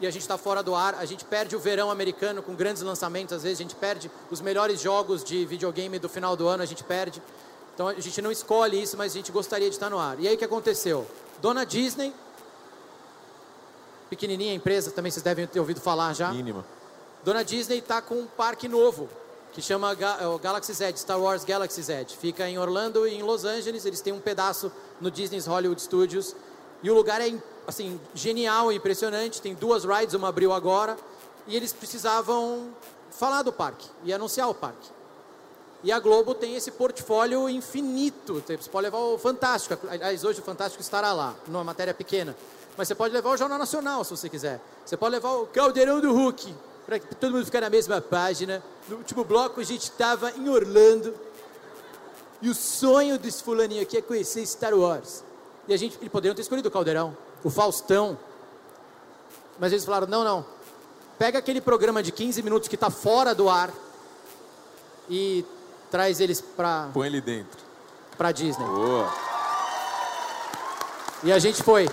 [0.00, 2.82] E a gente está fora do ar, a gente perde o verão americano com grandes
[2.82, 6.62] lançamentos, às vezes a gente perde os melhores jogos de videogame do final do ano,
[6.62, 7.22] a gente perde.
[7.74, 10.20] Então a gente não escolhe isso, mas a gente gostaria de estar no ar.
[10.20, 11.06] E aí o que aconteceu?
[11.40, 12.12] Dona Disney,
[14.10, 16.30] pequenininha empresa, também vocês devem ter ouvido falar já.
[16.30, 16.64] Mínima.
[17.24, 19.08] Dona Disney está com um parque novo,
[19.52, 22.06] que chama é Galaxy Z, Star Wars Galaxy Z.
[22.20, 23.84] Fica em Orlando e em Los Angeles.
[23.84, 26.36] Eles têm um pedaço no Disney's Hollywood Studios.
[26.82, 27.34] E o lugar é
[27.66, 29.42] assim, genial, impressionante.
[29.42, 30.96] Tem duas rides, uma abriu agora.
[31.46, 32.68] E eles precisavam
[33.10, 34.96] falar do parque e anunciar o parque.
[35.82, 38.42] E a Globo tem esse portfólio infinito.
[38.46, 39.86] Você pode levar o Fantástico.
[39.88, 42.36] Aliás, hoje o Fantástico estará lá, numa matéria pequena.
[42.76, 44.60] Mas você pode levar o Jornal Nacional, se você quiser.
[44.84, 48.62] Você pode levar o Caldeirão do Hulk, para que todo mundo ficar na mesma página.
[48.88, 51.14] No último bloco, a gente estava em Orlando.
[52.42, 55.24] E o sonho desse fulaninho aqui é conhecer Star Wars.
[55.68, 58.18] E a gente, eles poderiam ter escolhido o Caldeirão, o Faustão.
[59.58, 60.46] Mas eles falaram, não, não.
[61.18, 63.72] Pega aquele programa de 15 minutos que está fora do ar
[65.08, 65.44] e
[65.90, 67.58] traz eles para Põe ele dentro.
[68.16, 68.66] para Disney.
[68.66, 69.12] Boa.
[71.24, 71.88] E a gente foi.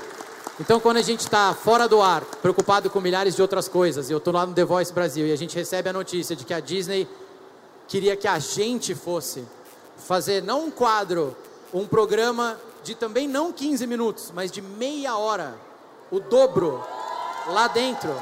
[0.59, 4.13] Então, quando a gente está fora do ar, preocupado com milhares de outras coisas, e
[4.13, 6.53] eu estou lá no The Voice Brasil, e a gente recebe a notícia de que
[6.53, 7.07] a Disney
[7.87, 9.43] queria que a gente fosse
[9.97, 11.35] fazer, não um quadro,
[11.73, 15.55] um programa de também não 15 minutos, mas de meia hora,
[16.11, 16.83] o dobro,
[17.47, 18.13] lá dentro,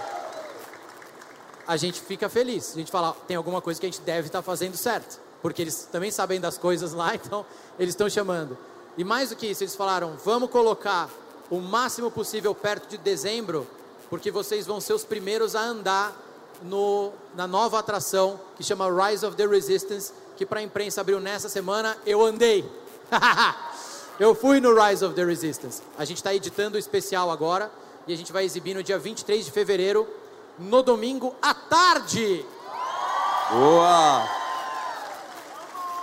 [1.67, 2.73] a gente fica feliz.
[2.73, 5.19] A gente fala, tem alguma coisa que a gente deve estar fazendo certo.
[5.41, 7.45] Porque eles também sabem das coisas lá, então
[7.79, 8.57] eles estão chamando.
[8.97, 11.09] E mais do que isso, eles falaram, vamos colocar
[11.49, 13.67] o máximo possível perto de dezembro,
[14.09, 16.15] porque vocês vão ser os primeiros a andar
[16.61, 21.19] no, na nova atração que chama Rise of the Resistance, que para a imprensa abriu
[21.19, 21.97] nessa semana.
[22.05, 22.69] Eu andei.
[24.21, 25.81] eu fui no Rise of the Resistance.
[25.97, 27.71] A gente está editando o especial agora
[28.05, 30.07] e a gente vai exibir no dia 23 de fevereiro,
[30.59, 32.45] no domingo à tarde.
[33.49, 34.29] Boa!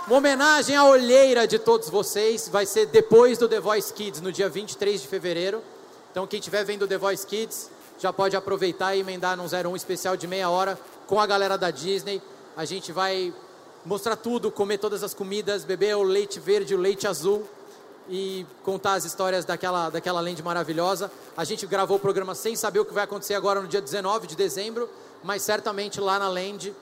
[0.05, 2.49] Uma homenagem à olheira de todos vocês.
[2.49, 5.63] Vai ser depois do The Voice Kids, no dia 23 de fevereiro.
[6.11, 10.17] Então, quem estiver vendo The Voice Kids, já pode aproveitar e emendar num 01 especial
[10.17, 10.77] de meia hora
[11.07, 12.21] com a galera da Disney.
[12.57, 13.33] A gente vai
[13.85, 17.47] mostrar tudo, comer todas as comidas, beber o leite verde, o leite azul
[18.09, 21.11] e contar as histórias daquela, daquela land maravilhosa.
[21.37, 24.27] A gente gravou o programa sem saber o que vai acontecer agora no dia 19
[24.27, 24.89] de dezembro,
[25.23, 26.73] mas certamente lá na land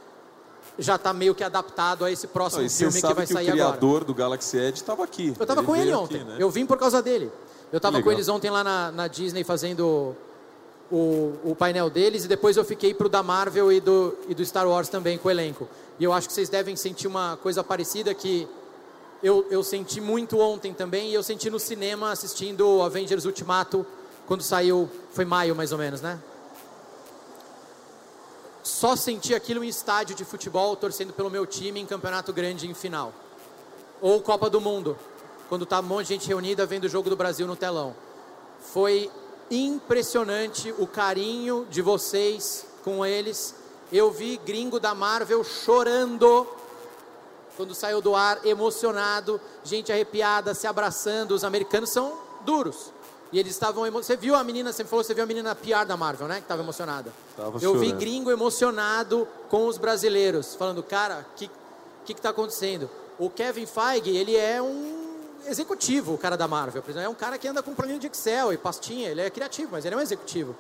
[0.80, 3.70] já está meio que adaptado a esse próximo filme que vai que sair o agora.
[3.70, 5.34] criador do Galaxy Edge estava aqui.
[5.38, 6.22] Eu estava com ele ontem.
[6.22, 6.36] aqui, né?
[6.40, 7.32] Eu vim por causa dele.
[7.72, 10.16] Eu estava com eles ontem lá na, na Disney fazendo
[10.92, 14.46] o, o painel deles e depois eu fiquei pro da Marvel e do, e do
[14.46, 15.68] Star Wars também com o elenco.
[16.00, 18.48] E eu acho que vocês devem sentir uma coisa parecida que
[19.22, 23.86] eu, eu senti muito ontem também e eu senti no cinema assistindo Avengers Ultimato
[24.28, 26.20] quando saiu, foi maio mais ou menos, né?
[28.62, 32.74] Só senti aquilo em estádio de futebol torcendo pelo meu time em campeonato grande em
[32.74, 33.14] final.
[34.02, 34.98] Ou Copa do Mundo,
[35.48, 37.96] quando tá um monte de gente reunida vendo o jogo do Brasil no telão.
[38.60, 39.10] Foi
[39.50, 43.56] impressionante o carinho de vocês com eles.
[43.92, 46.46] Eu vi gringo da Marvel chorando
[47.58, 51.32] quando saiu do ar, emocionado, gente arrepiada, se abraçando.
[51.32, 52.14] Os americanos são
[52.46, 52.94] duros.
[53.32, 54.02] E eles estavam emo...
[54.02, 56.36] Você viu a menina, você falou, você viu a menina PR da Marvel, né?
[56.36, 57.12] Que estava emocionada.
[57.36, 61.50] Tava Eu vi gringo emocionado com os brasileiros, falando, cara, o que,
[62.06, 62.90] que que tá acontecendo?
[63.20, 65.08] O Kevin Feige, ele é um
[65.48, 66.82] executivo, o cara da Marvel.
[66.82, 69.30] Por exemplo, é um cara que anda com planilha de Excel e pastinha, ele é
[69.30, 70.56] criativo, mas ele é um executivo.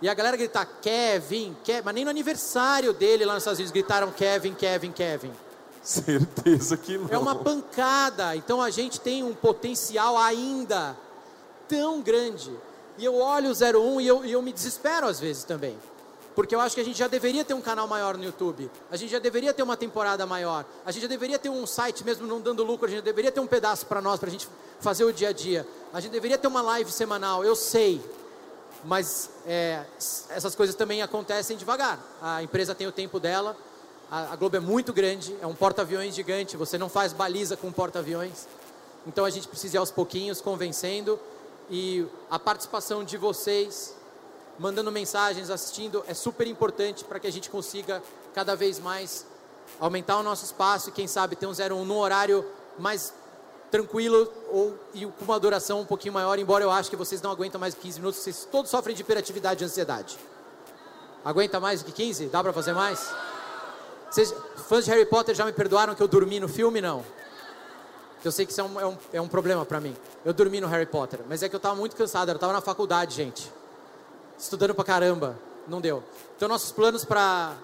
[0.00, 3.72] E a galera gritar Kevin, Kevin, mas nem no aniversário dele lá nos Estados Unidos
[3.72, 5.32] gritaram Kevin, Kevin, Kevin.
[5.82, 7.08] Certeza que não.
[7.10, 8.36] É uma pancada.
[8.36, 10.96] Então a gente tem um potencial ainda
[11.68, 12.50] tão grande.
[12.96, 15.76] E eu olho o 01 e eu, e eu me desespero às vezes também.
[16.34, 18.70] Porque eu acho que a gente já deveria ter um canal maior no YouTube.
[18.90, 20.64] A gente já deveria ter uma temporada maior.
[20.86, 22.86] A gente já deveria ter um site mesmo não dando lucro.
[22.86, 25.30] A gente já deveria ter um pedaço para nós, para a gente fazer o dia
[25.30, 25.66] a dia.
[25.92, 27.44] A gente deveria ter uma live semanal.
[27.44, 28.00] Eu sei.
[28.84, 29.82] Mas é,
[30.30, 31.98] essas coisas também acontecem devagar.
[32.22, 33.56] A empresa tem o tempo dela.
[34.10, 36.56] A, Globo é muito grande, é um porta-aviões gigante.
[36.56, 38.46] Você não faz baliza com porta-aviões.
[39.06, 41.20] Então a gente precisa ir aos pouquinhos convencendo.
[41.70, 43.94] E a participação de vocês,
[44.58, 48.02] mandando mensagens, assistindo, é super importante para que a gente consiga
[48.34, 49.26] cada vez mais
[49.78, 52.46] aumentar o nosso espaço e quem sabe ter um 01 no horário
[52.78, 53.12] mais
[53.70, 57.30] tranquilo ou e com uma duração um pouquinho maior, embora eu acho que vocês não
[57.30, 60.18] aguentam mais de 15 minutos, vocês todos sofrem de hiperatividade e ansiedade.
[61.22, 62.28] Aguenta mais do que 15?
[62.28, 63.12] Dá pra fazer mais?
[64.10, 64.34] Vocês,
[64.68, 66.80] fãs de Harry Potter já me perdoaram que eu dormi no filme?
[66.80, 67.04] Não.
[68.24, 69.96] Eu sei que isso é um, é um, é um problema pra mim.
[70.24, 72.60] Eu dormi no Harry Potter, mas é que eu tava muito cansado, eu tava na
[72.60, 73.52] faculdade, gente.
[74.38, 75.38] Estudando pra caramba.
[75.68, 76.02] Não deu.
[76.36, 77.54] Então nossos planos pra,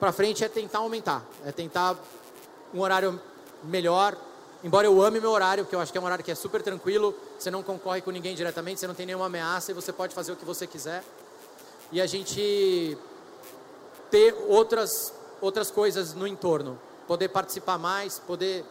[0.00, 1.22] pra frente é tentar aumentar.
[1.44, 1.96] É tentar
[2.72, 3.20] um horário
[3.62, 4.16] melhor.
[4.64, 6.62] Embora eu ame meu horário, porque eu acho que é um horário que é super
[6.62, 10.14] tranquilo, você não concorre com ninguém diretamente, você não tem nenhuma ameaça e você pode
[10.14, 11.02] fazer o que você quiser.
[11.90, 12.96] E a gente
[14.08, 16.78] ter outras, outras coisas no entorno.
[17.06, 18.64] Poder participar mais, poder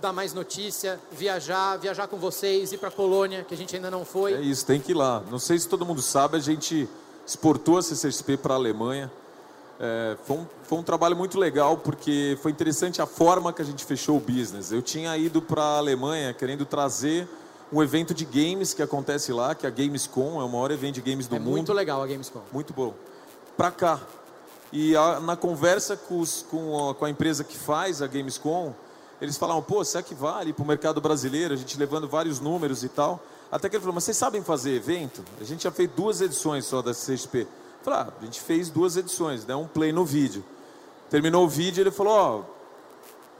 [0.00, 4.04] dar mais notícia, viajar, viajar com vocês, ir para Colônia, que a gente ainda não
[4.04, 4.34] foi.
[4.34, 5.22] É isso, tem que ir lá.
[5.30, 6.86] Não sei se todo mundo sabe, a gente
[7.26, 9.10] exportou a CCXP para a Alemanha.
[9.78, 13.64] É, foi, um, foi um trabalho muito legal, porque foi interessante a forma que a
[13.64, 14.72] gente fechou o business.
[14.72, 17.28] Eu tinha ido para a Alemanha querendo trazer
[17.72, 20.96] um evento de games que acontece lá, que é a Gamescom, é o maior evento
[20.96, 21.50] de games do é mundo.
[21.50, 22.42] muito legal a Gamescom.
[22.52, 22.94] Muito bom.
[23.56, 24.00] Pra cá.
[24.72, 28.74] E a- na conversa com, os- com a, com a empresa que faz a Gamescom,
[29.20, 31.54] eles falaram, pô, será que vale para o mercado brasileiro?
[31.54, 33.20] A gente levando vários números e tal.
[33.50, 35.22] Até que ele falou, mas vocês sabem fazer evento?
[35.40, 37.46] A gente já fez duas edições só da CXP.
[37.82, 40.44] Falei, ah, a gente fez duas edições, deu um play no vídeo.
[41.08, 42.56] Terminou o vídeo, ele falou, ó,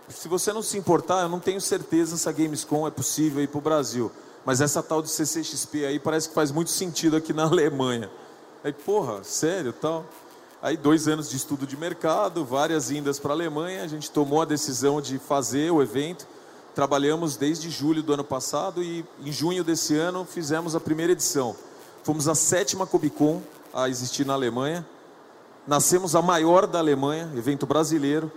[0.08, 3.48] se você não se importar, eu não tenho certeza se a Gamescom é possível ir
[3.48, 4.10] para o Brasil.
[4.44, 8.08] Mas essa tal de CCXP aí parece que faz muito sentido aqui na Alemanha.
[8.62, 10.04] Aí, porra, sério tal?
[10.62, 14.40] Aí, dois anos de estudo de mercado, várias indas para a Alemanha, a gente tomou
[14.40, 16.27] a decisão de fazer o evento.
[16.75, 21.55] Trabalhamos desde julho do ano passado e em junho desse ano fizemos a primeira edição.
[22.03, 23.42] Fomos a sétima Comic Con
[23.73, 24.87] a existir na Alemanha.
[25.66, 28.33] Nascemos a maior da Alemanha, evento brasileiro.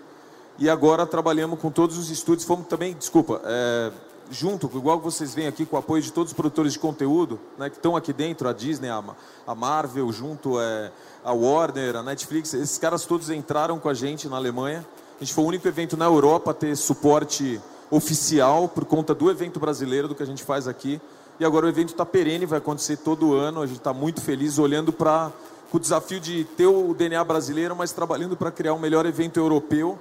[0.57, 2.45] E agora trabalhamos com todos os estúdios.
[2.45, 3.91] Fomos também, desculpa, é,
[4.29, 7.69] junto, igual vocês veem aqui, com o apoio de todos os produtores de conteúdo, né,
[7.69, 9.03] que estão aqui dentro, a Disney, a,
[9.45, 10.91] a Marvel, junto é,
[11.23, 14.85] a Warner, a Netflix, esses caras todos entraram com a gente na Alemanha.
[15.19, 17.59] A gente foi o único evento na Europa a ter suporte
[17.91, 21.01] oficial por conta do evento brasileiro, do que a gente faz aqui.
[21.39, 23.61] E agora o evento está perene, vai acontecer todo ano.
[23.61, 25.31] A gente está muito feliz olhando para
[25.71, 29.97] o desafio de ter o DNA brasileiro, mas trabalhando para criar um melhor evento europeu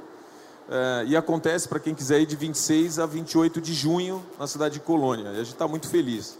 [0.71, 4.75] é, e acontece, para quem quiser ir, de 26 a 28 de junho na cidade
[4.75, 5.31] de Colônia.
[5.31, 6.39] E a gente está muito feliz.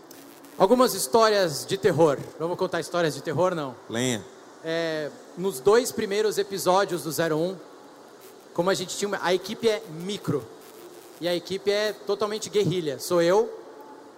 [0.59, 2.19] Algumas histórias de terror.
[2.39, 3.75] Vamos contar histórias de terror, não?
[3.89, 4.23] Lenha.
[4.63, 7.57] É, nos dois primeiros episódios do 01,
[8.53, 9.09] como a gente tinha.
[9.09, 10.45] Uma, a equipe é micro.
[11.21, 12.99] E a equipe é totalmente guerrilha.
[12.99, 13.51] Sou eu.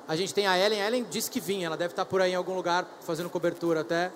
[0.09, 0.83] A gente tem a Ellen.
[0.83, 1.67] A Ellen disse que vinha.
[1.67, 4.11] Ela deve estar por aí em algum lugar fazendo cobertura até.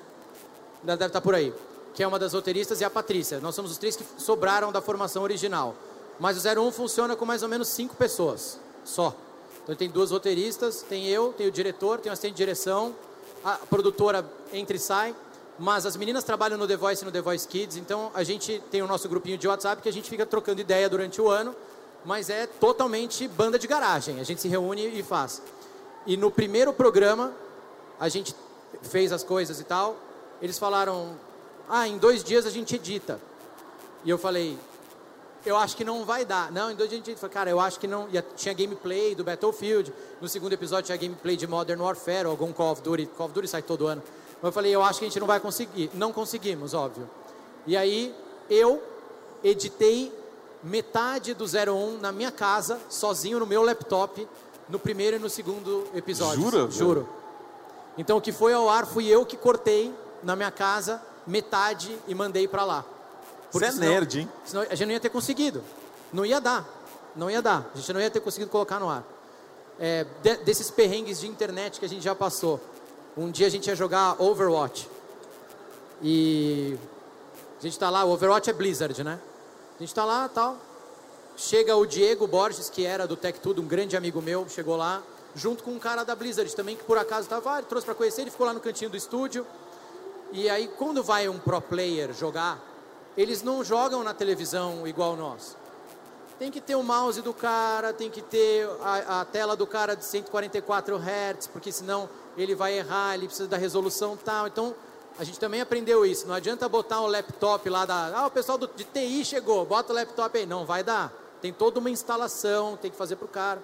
[0.83, 1.55] Ela deve estar por aí
[1.95, 3.41] que é uma das roteiristas, e a Patrícia.
[3.41, 5.75] Nós somos os três que sobraram da formação original.
[6.19, 9.15] Mas o 01 funciona com mais ou menos cinco pessoas só.
[9.63, 12.95] Então tem duas roteiristas, tem eu, tem o diretor, tem o assistente de direção,
[13.43, 15.15] a produtora entra e sai.
[15.59, 18.61] Mas as meninas trabalham no The Voice e no The Voice Kids, então a gente
[18.71, 21.55] tem o nosso grupinho de WhatsApp que a gente fica trocando ideia durante o ano,
[22.05, 24.19] mas é totalmente banda de garagem.
[24.19, 25.41] A gente se reúne e faz.
[26.07, 27.33] E no primeiro programa,
[28.01, 28.35] a gente
[28.83, 29.97] fez as coisas e tal.
[30.43, 31.17] Eles falaram:
[31.69, 33.21] ah, em dois dias a gente edita.
[34.05, 34.59] E eu falei,
[35.45, 36.51] eu acho que não vai dar.
[36.53, 38.09] Não, em dois dias a gente falei, cara, eu acho que não.
[38.37, 39.93] Tinha gameplay do Battlefield.
[40.21, 43.07] No segundo episódio tinha gameplay de Modern Warfare, ou algum Call of Duty.
[43.17, 44.03] Call of Duty sai todo ano.
[44.37, 45.91] Mas eu falei, eu acho que a gente não vai conseguir.
[45.95, 47.09] Não conseguimos, óbvio.
[47.67, 48.15] E aí
[48.49, 48.83] eu
[49.43, 50.13] editei
[50.63, 54.27] metade do 01 na minha casa, sozinho no meu laptop,
[54.69, 56.43] no primeiro e no segundo episódio.
[56.43, 56.71] Jura?
[56.71, 57.09] Juro.
[57.99, 62.15] Então o que foi ao ar fui eu que cortei na minha casa metade e
[62.15, 62.85] mandei para lá.
[63.51, 64.29] Você é nerd, hein?
[64.45, 65.63] Senão a gente não ia ter conseguido.
[66.13, 66.67] Não ia dar.
[67.15, 67.71] Não ia dar.
[67.75, 69.05] A gente não ia ter conseguido colocar no ar.
[69.79, 72.61] É, de, desses perrengues de internet que a gente já passou.
[73.17, 74.89] Um dia a gente ia jogar Overwatch.
[76.03, 76.77] E
[77.59, 79.21] a gente está lá, o Overwatch é Blizzard, né?
[79.77, 80.57] A gente está lá tal.
[81.37, 85.03] Chega o Diego Borges, que era do Tech Tudo, um grande amigo meu, chegou lá,
[85.35, 88.23] junto com um cara da Blizzard também, que por acaso estava, ele trouxe para conhecer,
[88.23, 89.47] ele ficou lá no cantinho do estúdio.
[90.37, 92.61] E aí, quando vai um pro player jogar,
[93.17, 95.57] eles não jogam na televisão igual nós.
[96.41, 99.95] Tem que ter o mouse do cara, tem que ter a, a tela do cara
[99.95, 104.49] de 144 Hz, porque senão ele vai errar, ele precisa da resolução tal.
[104.49, 104.75] Então,
[105.21, 106.27] a gente também aprendeu isso.
[106.27, 108.19] Não adianta botar o laptop lá da.
[108.19, 110.45] Ah, o pessoal do, de TI chegou, bota o laptop aí.
[110.45, 111.13] Não, vai dar.
[111.41, 113.63] Tem toda uma instalação, tem que fazer para o cara.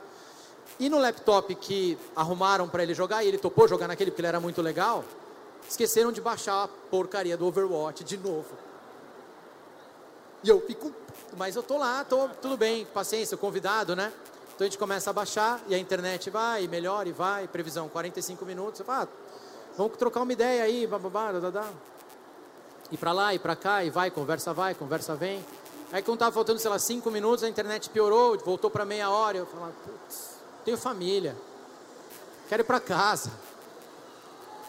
[0.79, 4.29] E no laptop que arrumaram para ele jogar, e ele topou jogar naquele porque ele
[4.29, 5.05] era muito legal,
[5.71, 8.51] esqueceram de baixar a porcaria do Overwatch de novo.
[10.43, 10.93] E eu fico,
[11.37, 14.13] mas eu tô lá, tô, tudo bem, paciência, convidado, né?
[14.55, 18.45] Então a gente começa a baixar e a internet vai, melhora e vai, previsão 45
[18.45, 18.81] minutos.
[18.81, 19.09] Eu falo, ah,
[19.77, 21.69] vamos trocar uma ideia aí, bababá, dadá.
[22.91, 25.45] E para lá, e para cá, e vai, conversa vai, conversa vem.
[25.93, 29.39] Aí quando tava faltando, sei lá, 5 minutos, a internet piorou, voltou para meia hora.
[29.39, 30.31] Eu falava, putz,
[30.65, 31.37] tenho família,
[32.49, 33.31] quero ir para casa.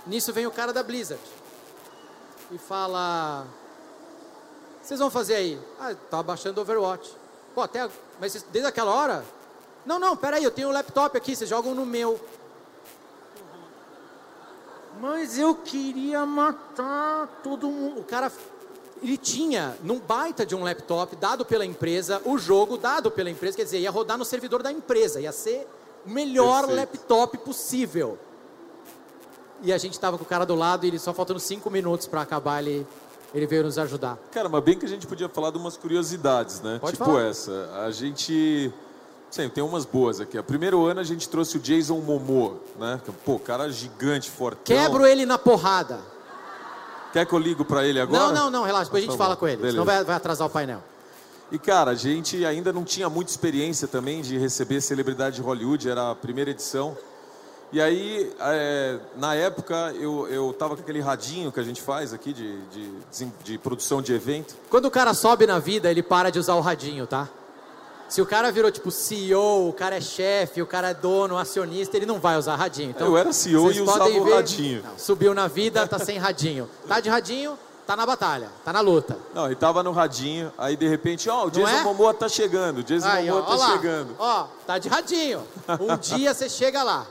[0.06, 1.22] Nisso vem o cara da Blizzard
[2.52, 3.46] e fala:
[4.82, 5.60] Vocês vão fazer aí?
[5.80, 7.16] Ah, tá baixando Overwatch.
[7.54, 7.90] Pô, até.
[8.20, 9.24] Mas desde aquela hora?
[9.86, 12.20] Não, não, peraí, eu tenho um laptop aqui, vocês jogam no meu.
[15.00, 18.02] Mas eu queria matar todo mundo.
[18.02, 18.32] O cara,
[19.02, 23.58] ele tinha, num baita de um laptop, dado pela empresa, o jogo dado pela empresa,
[23.58, 25.68] quer dizer, ia rodar no servidor da empresa, ia ser
[26.06, 26.76] o melhor Perfeito.
[26.76, 28.20] laptop possível
[29.62, 32.08] e a gente estava com o cara do lado e ele só faltando cinco minutos
[32.08, 32.86] para acabar, ele,
[33.34, 34.18] ele veio nos ajudar.
[34.32, 36.80] Cara, mas bem que a gente podia falar de umas curiosidades, né?
[36.80, 37.26] Pode tipo falar.
[37.26, 37.70] essa.
[37.86, 38.72] A gente.
[39.30, 40.38] Sim, tem umas boas aqui.
[40.38, 43.00] O primeiro ano a gente trouxe o Jason Momoa, né?
[43.24, 44.76] Pô, cara gigante, fortão.
[44.76, 46.00] Quebro ele na porrada.
[47.14, 48.28] Quer que eu ligo para ele agora?
[48.28, 49.74] Não, não, não, relaxa, depois a gente tá fala com ele, Beleza.
[49.74, 50.82] senão vai, vai atrasar o painel.
[51.52, 55.90] E cara, a gente ainda não tinha muita experiência também de receber celebridade de Hollywood,
[55.90, 56.98] era a primeira edição.
[57.74, 62.14] E aí, é, na época, eu, eu tava com aquele radinho que a gente faz
[62.14, 64.56] aqui de, de, de, produção de evento.
[64.70, 67.30] Quando o cara sobe na vida, ele para de usar o radinho, tá?
[68.10, 71.96] Se o cara virou tipo CEO, o cara é chefe, o cara é dono, acionista,
[71.96, 72.90] ele não vai usar radinho.
[72.90, 74.84] Então, eu era CEO e usava o radinho.
[74.84, 76.70] Não, subiu na vida, tá sem radinho.
[76.90, 77.58] Tá de radinho,
[77.88, 79.18] tá na batalha, tá na luta.
[79.34, 81.84] Não, ele tava no radinho, aí de repente, ó, oh, o Jason é?
[81.84, 84.16] Momoa tá chegando, o Jason aí, Momoa ó, tá ó chegando.
[84.20, 85.42] Ó, tá de radinho.
[85.80, 87.08] Um dia você chega lá.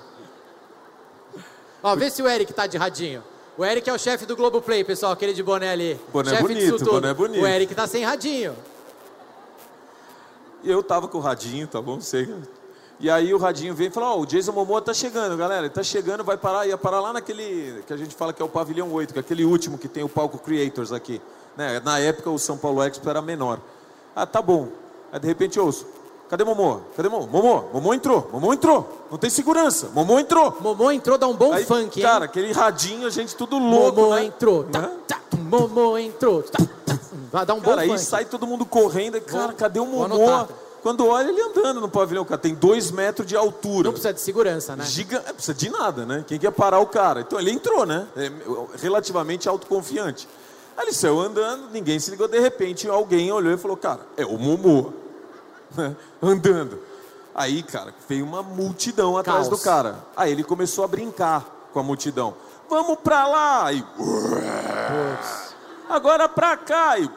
[1.82, 3.22] Ó, vê se o Eric tá de radinho.
[3.56, 6.00] O Eric é o chefe do Globoplay, pessoal, aquele de boné ali.
[6.12, 7.42] Boné chefe bonito, boné bonito.
[7.42, 8.56] O Eric tá sem radinho.
[10.62, 12.00] Eu tava com o radinho, tá bom?
[12.00, 12.28] Sei.
[12.98, 15.70] E aí o radinho vem e fala, ó, o Jason Momoa tá chegando, galera, ele
[15.70, 18.48] tá chegando, vai parar, ia parar lá naquele, que a gente fala que é o
[18.48, 21.18] pavilhão 8, que é aquele último que tem o palco Creators aqui.
[21.56, 21.80] Né?
[21.80, 23.58] Na época o São Paulo Expo era menor.
[24.14, 24.68] Ah, tá bom.
[25.10, 25.86] Aí de repente eu ouço,
[26.30, 26.80] cadê Momoa?
[26.96, 27.26] Cadê Momoa?
[27.30, 30.56] Momoa, Momoa entrou, Momoa entrou, não tem segurança, Momoa entrou.
[30.60, 32.06] Momô entrou, dá um bom Aí, funk, hein?
[32.06, 34.24] cara, aquele radinho, a gente tudo louco, Momô né?
[34.24, 34.90] entrou, tá, Né?
[35.06, 36.98] tá, Momô entrou, tá, tá.
[37.32, 38.00] Vai dar um bom Cara, aí funk.
[38.00, 40.48] sai todo mundo correndo, cara, Vou- cadê o anotar.
[40.82, 43.84] Quando olha ele andando no pavilhão, cara, tem dois metros de altura.
[43.84, 44.82] Não precisa de segurança, né?
[44.86, 45.22] Giga...
[45.26, 46.24] é, precisa de nada, né?
[46.26, 47.20] Quem quer parar o cara?
[47.20, 48.06] Então ele entrou, né?
[48.16, 48.32] É,
[48.80, 50.26] relativamente autoconfiante.
[50.78, 52.26] Aí ele saiu andando, ninguém se ligou.
[52.26, 54.94] De repente, alguém olhou e falou: Cara, é o Momoa.
[55.76, 55.94] Né?
[56.22, 56.78] Andando.
[57.34, 59.58] Aí, cara, veio uma multidão atrás Caos.
[59.58, 59.98] do cara.
[60.16, 62.34] Aí ele começou a brincar com a multidão.
[62.68, 63.72] Vamos pra lá!
[63.72, 63.84] E...
[65.88, 66.98] Agora pra cá!
[66.98, 67.10] E...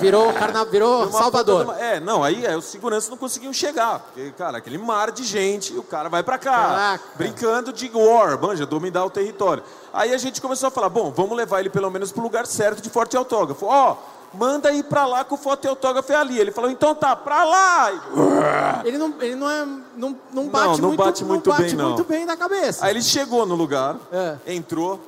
[0.00, 0.64] Virou, carna...
[0.64, 1.64] Virou Salvador.
[1.64, 4.00] uma- É, não, aí é, os seguranças não conseguiam chegar.
[4.00, 6.50] Porque, cara, aquele mar de gente, e o cara vai pra cá.
[6.56, 7.04] Caraca.
[7.16, 9.62] Brincando de war, manja, dominar o território.
[9.92, 12.82] Aí a gente começou a falar, bom, vamos levar ele pelo menos pro lugar certo
[12.82, 13.66] de forte autógrafo.
[13.66, 13.96] Ó,
[14.32, 16.38] manda ir pra lá o foto e autógrafo é ali.
[16.38, 18.82] Ele falou, então tá, pra lá.
[18.84, 19.66] Ele não, ele não é.
[19.96, 21.88] Não, não bate não muito, bate muito bate bem, não.
[21.90, 22.84] muito bem na cabeça.
[22.84, 24.36] Aí ele chegou no lugar, É.
[24.46, 25.00] entrou,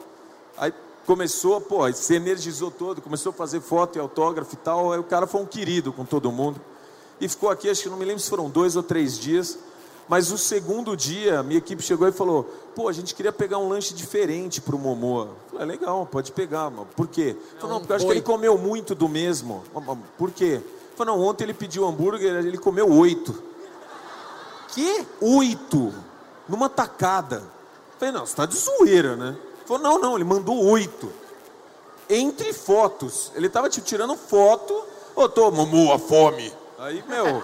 [0.58, 0.72] aí
[1.06, 4.92] começou, pô, se energizou todo, começou a fazer foto e autógrafo e tal.
[4.92, 6.60] Aí o cara foi um querido com todo mundo.
[7.20, 9.58] E ficou aqui, acho que não me lembro se foram dois ou três dias.
[10.12, 12.44] Mas o segundo dia, minha equipe chegou e falou:
[12.74, 15.30] pô, a gente queria pegar um lanche diferente pro Momoa.
[15.50, 16.86] Eu Falei, é legal, pode pegar, mano.
[16.94, 17.34] Por quê?
[17.58, 19.64] Falei, não, porque eu acho que ele comeu muito do mesmo.
[20.18, 20.60] Por quê?
[20.96, 23.42] Falei, não, ontem ele pediu hambúrguer, ele comeu oito.
[24.74, 25.06] Que?
[25.18, 25.94] Oito.
[26.46, 27.42] Numa tacada.
[27.98, 29.34] Falei, não, você tá de zoeira, né?
[29.64, 31.10] Falou, não, não, ele mandou oito.
[32.10, 33.32] Entre fotos.
[33.34, 34.78] Ele tava tipo, tirando foto.
[35.16, 36.52] Ô, tô, Momoa, fome.
[36.78, 37.42] Aí, meu,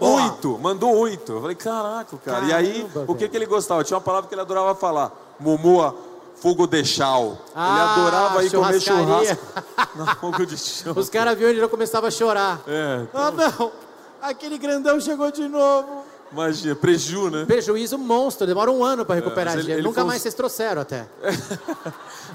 [0.00, 0.58] oito.
[0.58, 1.32] Mandou oito.
[1.32, 2.44] Eu falei, caraca, cara.
[2.46, 3.84] e aí, Caramba, o que, que ele gostava?
[3.84, 5.12] Tinha uma palavra que ele adorava falar.
[5.38, 5.94] Momoa,
[6.36, 7.38] fogo de chão.
[7.54, 9.36] Ah, ele adorava ir comer churrascaria.
[9.36, 9.88] churrasco.
[9.98, 10.92] No fogo de chão.
[10.96, 12.60] Os caras viram ele já começava a chorar.
[12.66, 13.72] É, Ah, não!
[14.20, 16.04] Aquele grandão chegou de novo.
[16.32, 17.44] Imagina, preju, né?
[17.44, 19.80] Prejuízo monstro, demora um ano pra recuperar mas ele- dinheiro.
[19.80, 21.06] ele Nunca um- mais vocês trouxeram até.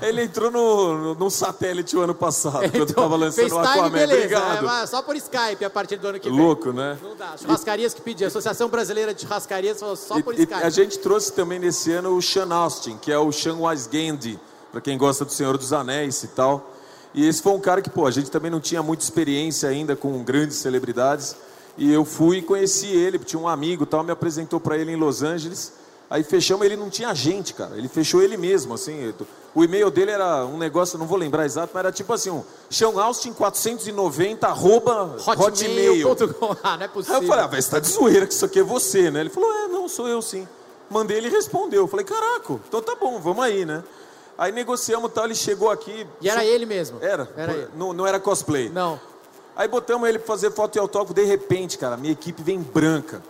[0.02, 3.90] Ele entrou no, no, num satélite o ano passado, quando Então, tava lançando o Aquaman.
[3.92, 4.16] beleza.
[4.38, 4.68] Obrigado.
[4.68, 6.38] é, só por Skype a partir do ano que vem.
[6.38, 6.98] Louco, né?
[7.02, 7.38] Não dá.
[7.38, 8.28] Churrascarias que pediam.
[8.28, 10.64] Associação Brasileira de Churrascarias falou só por E, e Skype.
[10.64, 14.40] a gente trouxe também nesse ano o Sean Austin, que é o Sean Wise Gandhi,
[14.72, 16.72] para quem gosta do Senhor dos Anéis e tal.
[17.14, 19.96] E esse foi um cara que, pô, a gente também não tinha muita experiência ainda
[19.96, 21.36] com grandes celebridades.
[21.78, 24.92] E eu fui e conheci ele, tinha um amigo e tal, me apresentou para ele
[24.92, 25.74] em Los Angeles.
[26.10, 27.76] Aí fechamos, ele não tinha gente, cara.
[27.76, 29.12] Ele fechou ele mesmo, assim.
[29.56, 32.44] O e-mail dele era um negócio, não vou lembrar exato, mas era tipo assim, um
[32.70, 36.08] Sean Austin 490 arroba hotmail.
[36.08, 36.56] Hotmail.com.
[36.62, 37.22] Ah, não é Aí possível.
[37.22, 39.22] eu falei, ah, você tá de zoeira que isso aqui é você, né?
[39.22, 40.48] Ele falou, é, não, sou eu sim.
[40.90, 41.82] Mandei, ele respondeu.
[41.84, 43.84] Eu falei, caraca, então tá bom, vamos aí, né?
[44.38, 46.06] Aí negociamos e tal, ele chegou aqui.
[46.22, 47.00] E era ele mesmo.
[47.02, 47.68] Era, Era ele.
[47.76, 48.70] Não, não era cosplay.
[48.70, 49.00] Não.
[49.56, 53.22] Aí botamos ele pra fazer foto e autógrafo, de repente, cara, minha equipe vem branca.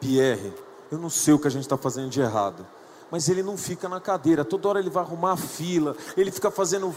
[0.00, 0.52] Pierre,
[0.90, 2.66] eu não sei o que a gente tá fazendo de errado.
[3.10, 6.50] Mas ele não fica na cadeira, toda hora ele vai arrumar a fila, ele fica
[6.50, 6.94] fazendo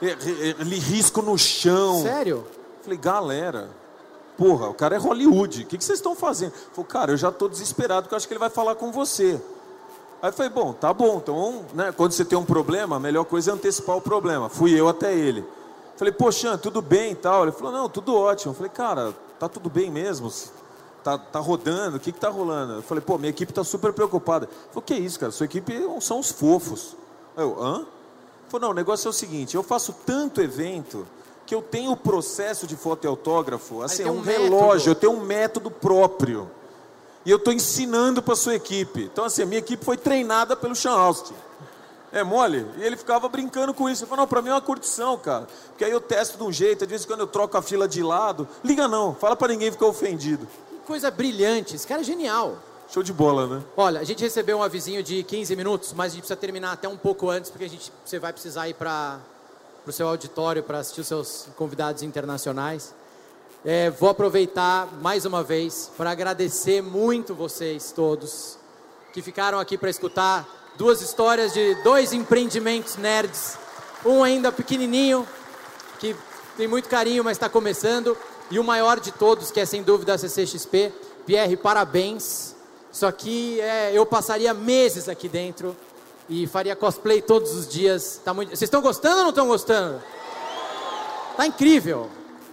[0.00, 2.02] eh, eh, ele risco no chão.
[2.02, 2.46] Sério?
[2.82, 3.68] Falei, galera,
[4.36, 6.52] porra, o cara é Hollywood, o que, que vocês estão fazendo?
[6.72, 9.40] Falei, cara, eu já estou desesperado porque eu acho que ele vai falar com você.
[10.22, 13.24] Aí eu falei, bom, tá bom, então, né, quando você tem um problema, a melhor
[13.24, 14.48] coisa é antecipar o problema.
[14.48, 15.44] Fui eu até ele.
[15.98, 17.42] Falei, poxa, tudo bem e tal?
[17.42, 18.52] Ele falou, não, tudo ótimo.
[18.52, 20.32] Eu falei, cara, tá tudo bem mesmo?
[21.02, 21.96] Tá, tá rodando?
[21.96, 22.74] O que que tá rolando?
[22.74, 24.46] Eu falei, pô, minha equipe tá super preocupada.
[24.46, 25.32] Ele falou, que isso, cara?
[25.32, 26.96] Sua equipe são os fofos.
[27.36, 27.78] Aí eu, hã?
[27.78, 27.86] Ele
[28.48, 31.04] falou, não, o negócio é o seguinte, eu faço tanto evento
[31.44, 34.94] que eu tenho o processo de foto e autógrafo, assim, é um um relógio, eu
[34.94, 36.48] tenho um método próprio.
[37.26, 39.04] E eu estou ensinando para sua equipe.
[39.12, 41.34] Então, assim, a minha equipe foi treinada pelo Sean Austin.
[42.12, 42.66] É mole?
[42.78, 44.02] E ele ficava brincando com isso.
[44.02, 45.46] Ele falou, não, pra mim é uma curtição, cara.
[45.68, 48.02] Porque aí eu testo de um jeito, às vezes quando eu troco a fila de
[48.02, 48.48] lado.
[48.64, 50.46] Liga não, fala para ninguém ficar ofendido.
[50.70, 51.76] Que coisa brilhante.
[51.76, 52.56] Esse cara é genial.
[52.90, 53.62] Show de bola, né?
[53.76, 56.88] Olha, a gente recebeu um avisinho de 15 minutos, mas a gente precisa terminar até
[56.88, 59.20] um pouco antes, porque a gente, você vai precisar ir para
[59.86, 62.94] o seu auditório para assistir os seus convidados internacionais.
[63.62, 68.56] É, vou aproveitar mais uma vez para agradecer muito vocês todos
[69.12, 70.48] que ficaram aqui para escutar
[70.78, 73.58] duas histórias de dois empreendimentos nerds.
[74.06, 75.26] Um ainda pequenininho,
[75.98, 76.14] que
[76.56, 78.16] tem muito carinho, mas está começando.
[78.50, 80.92] E o maior de todos, que é sem dúvida a CCXP.
[81.26, 82.54] Pierre, parabéns.
[82.90, 83.90] Isso aqui é.
[83.92, 85.76] Eu passaria meses aqui dentro
[86.28, 88.20] e faria cosplay todos os dias.
[88.24, 88.50] Tá muito...
[88.50, 90.00] Vocês estão gostando ou não estão gostando?
[91.36, 92.08] Tá incrível.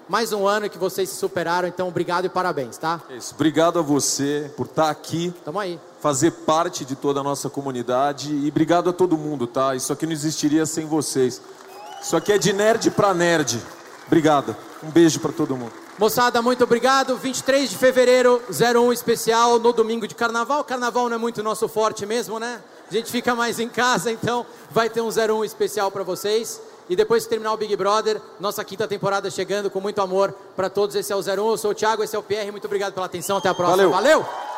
[0.09, 3.01] mais um ano que vocês se superaram, então obrigado e parabéns, tá?
[3.09, 3.33] Isso.
[3.33, 5.79] Obrigado a você por estar aqui, Tamo aí.
[6.05, 9.73] Fazer parte de toda a nossa comunidade e obrigado a todo mundo, tá?
[9.73, 11.41] Isso aqui não existiria sem vocês.
[11.99, 13.59] Isso aqui é de nerd pra nerd.
[14.05, 14.55] Obrigado.
[14.83, 15.71] Um beijo pra todo mundo.
[15.97, 17.17] Moçada, muito obrigado.
[17.17, 20.63] 23 de fevereiro, 01 especial no domingo de carnaval.
[20.63, 22.61] Carnaval não é muito nosso forte mesmo, né?
[22.87, 26.61] A gente fica mais em casa, então vai ter um 01 especial para vocês.
[26.87, 30.69] E depois que terminar o Big Brother, nossa quinta temporada chegando com muito amor para
[30.69, 30.95] todos.
[30.95, 31.49] Esse é o 01.
[31.49, 32.51] Eu sou o Thiago, esse é o PR.
[32.51, 33.37] Muito obrigado pela atenção.
[33.37, 33.89] Até a próxima.
[33.89, 34.21] Valeu.
[34.21, 34.54] Valeu.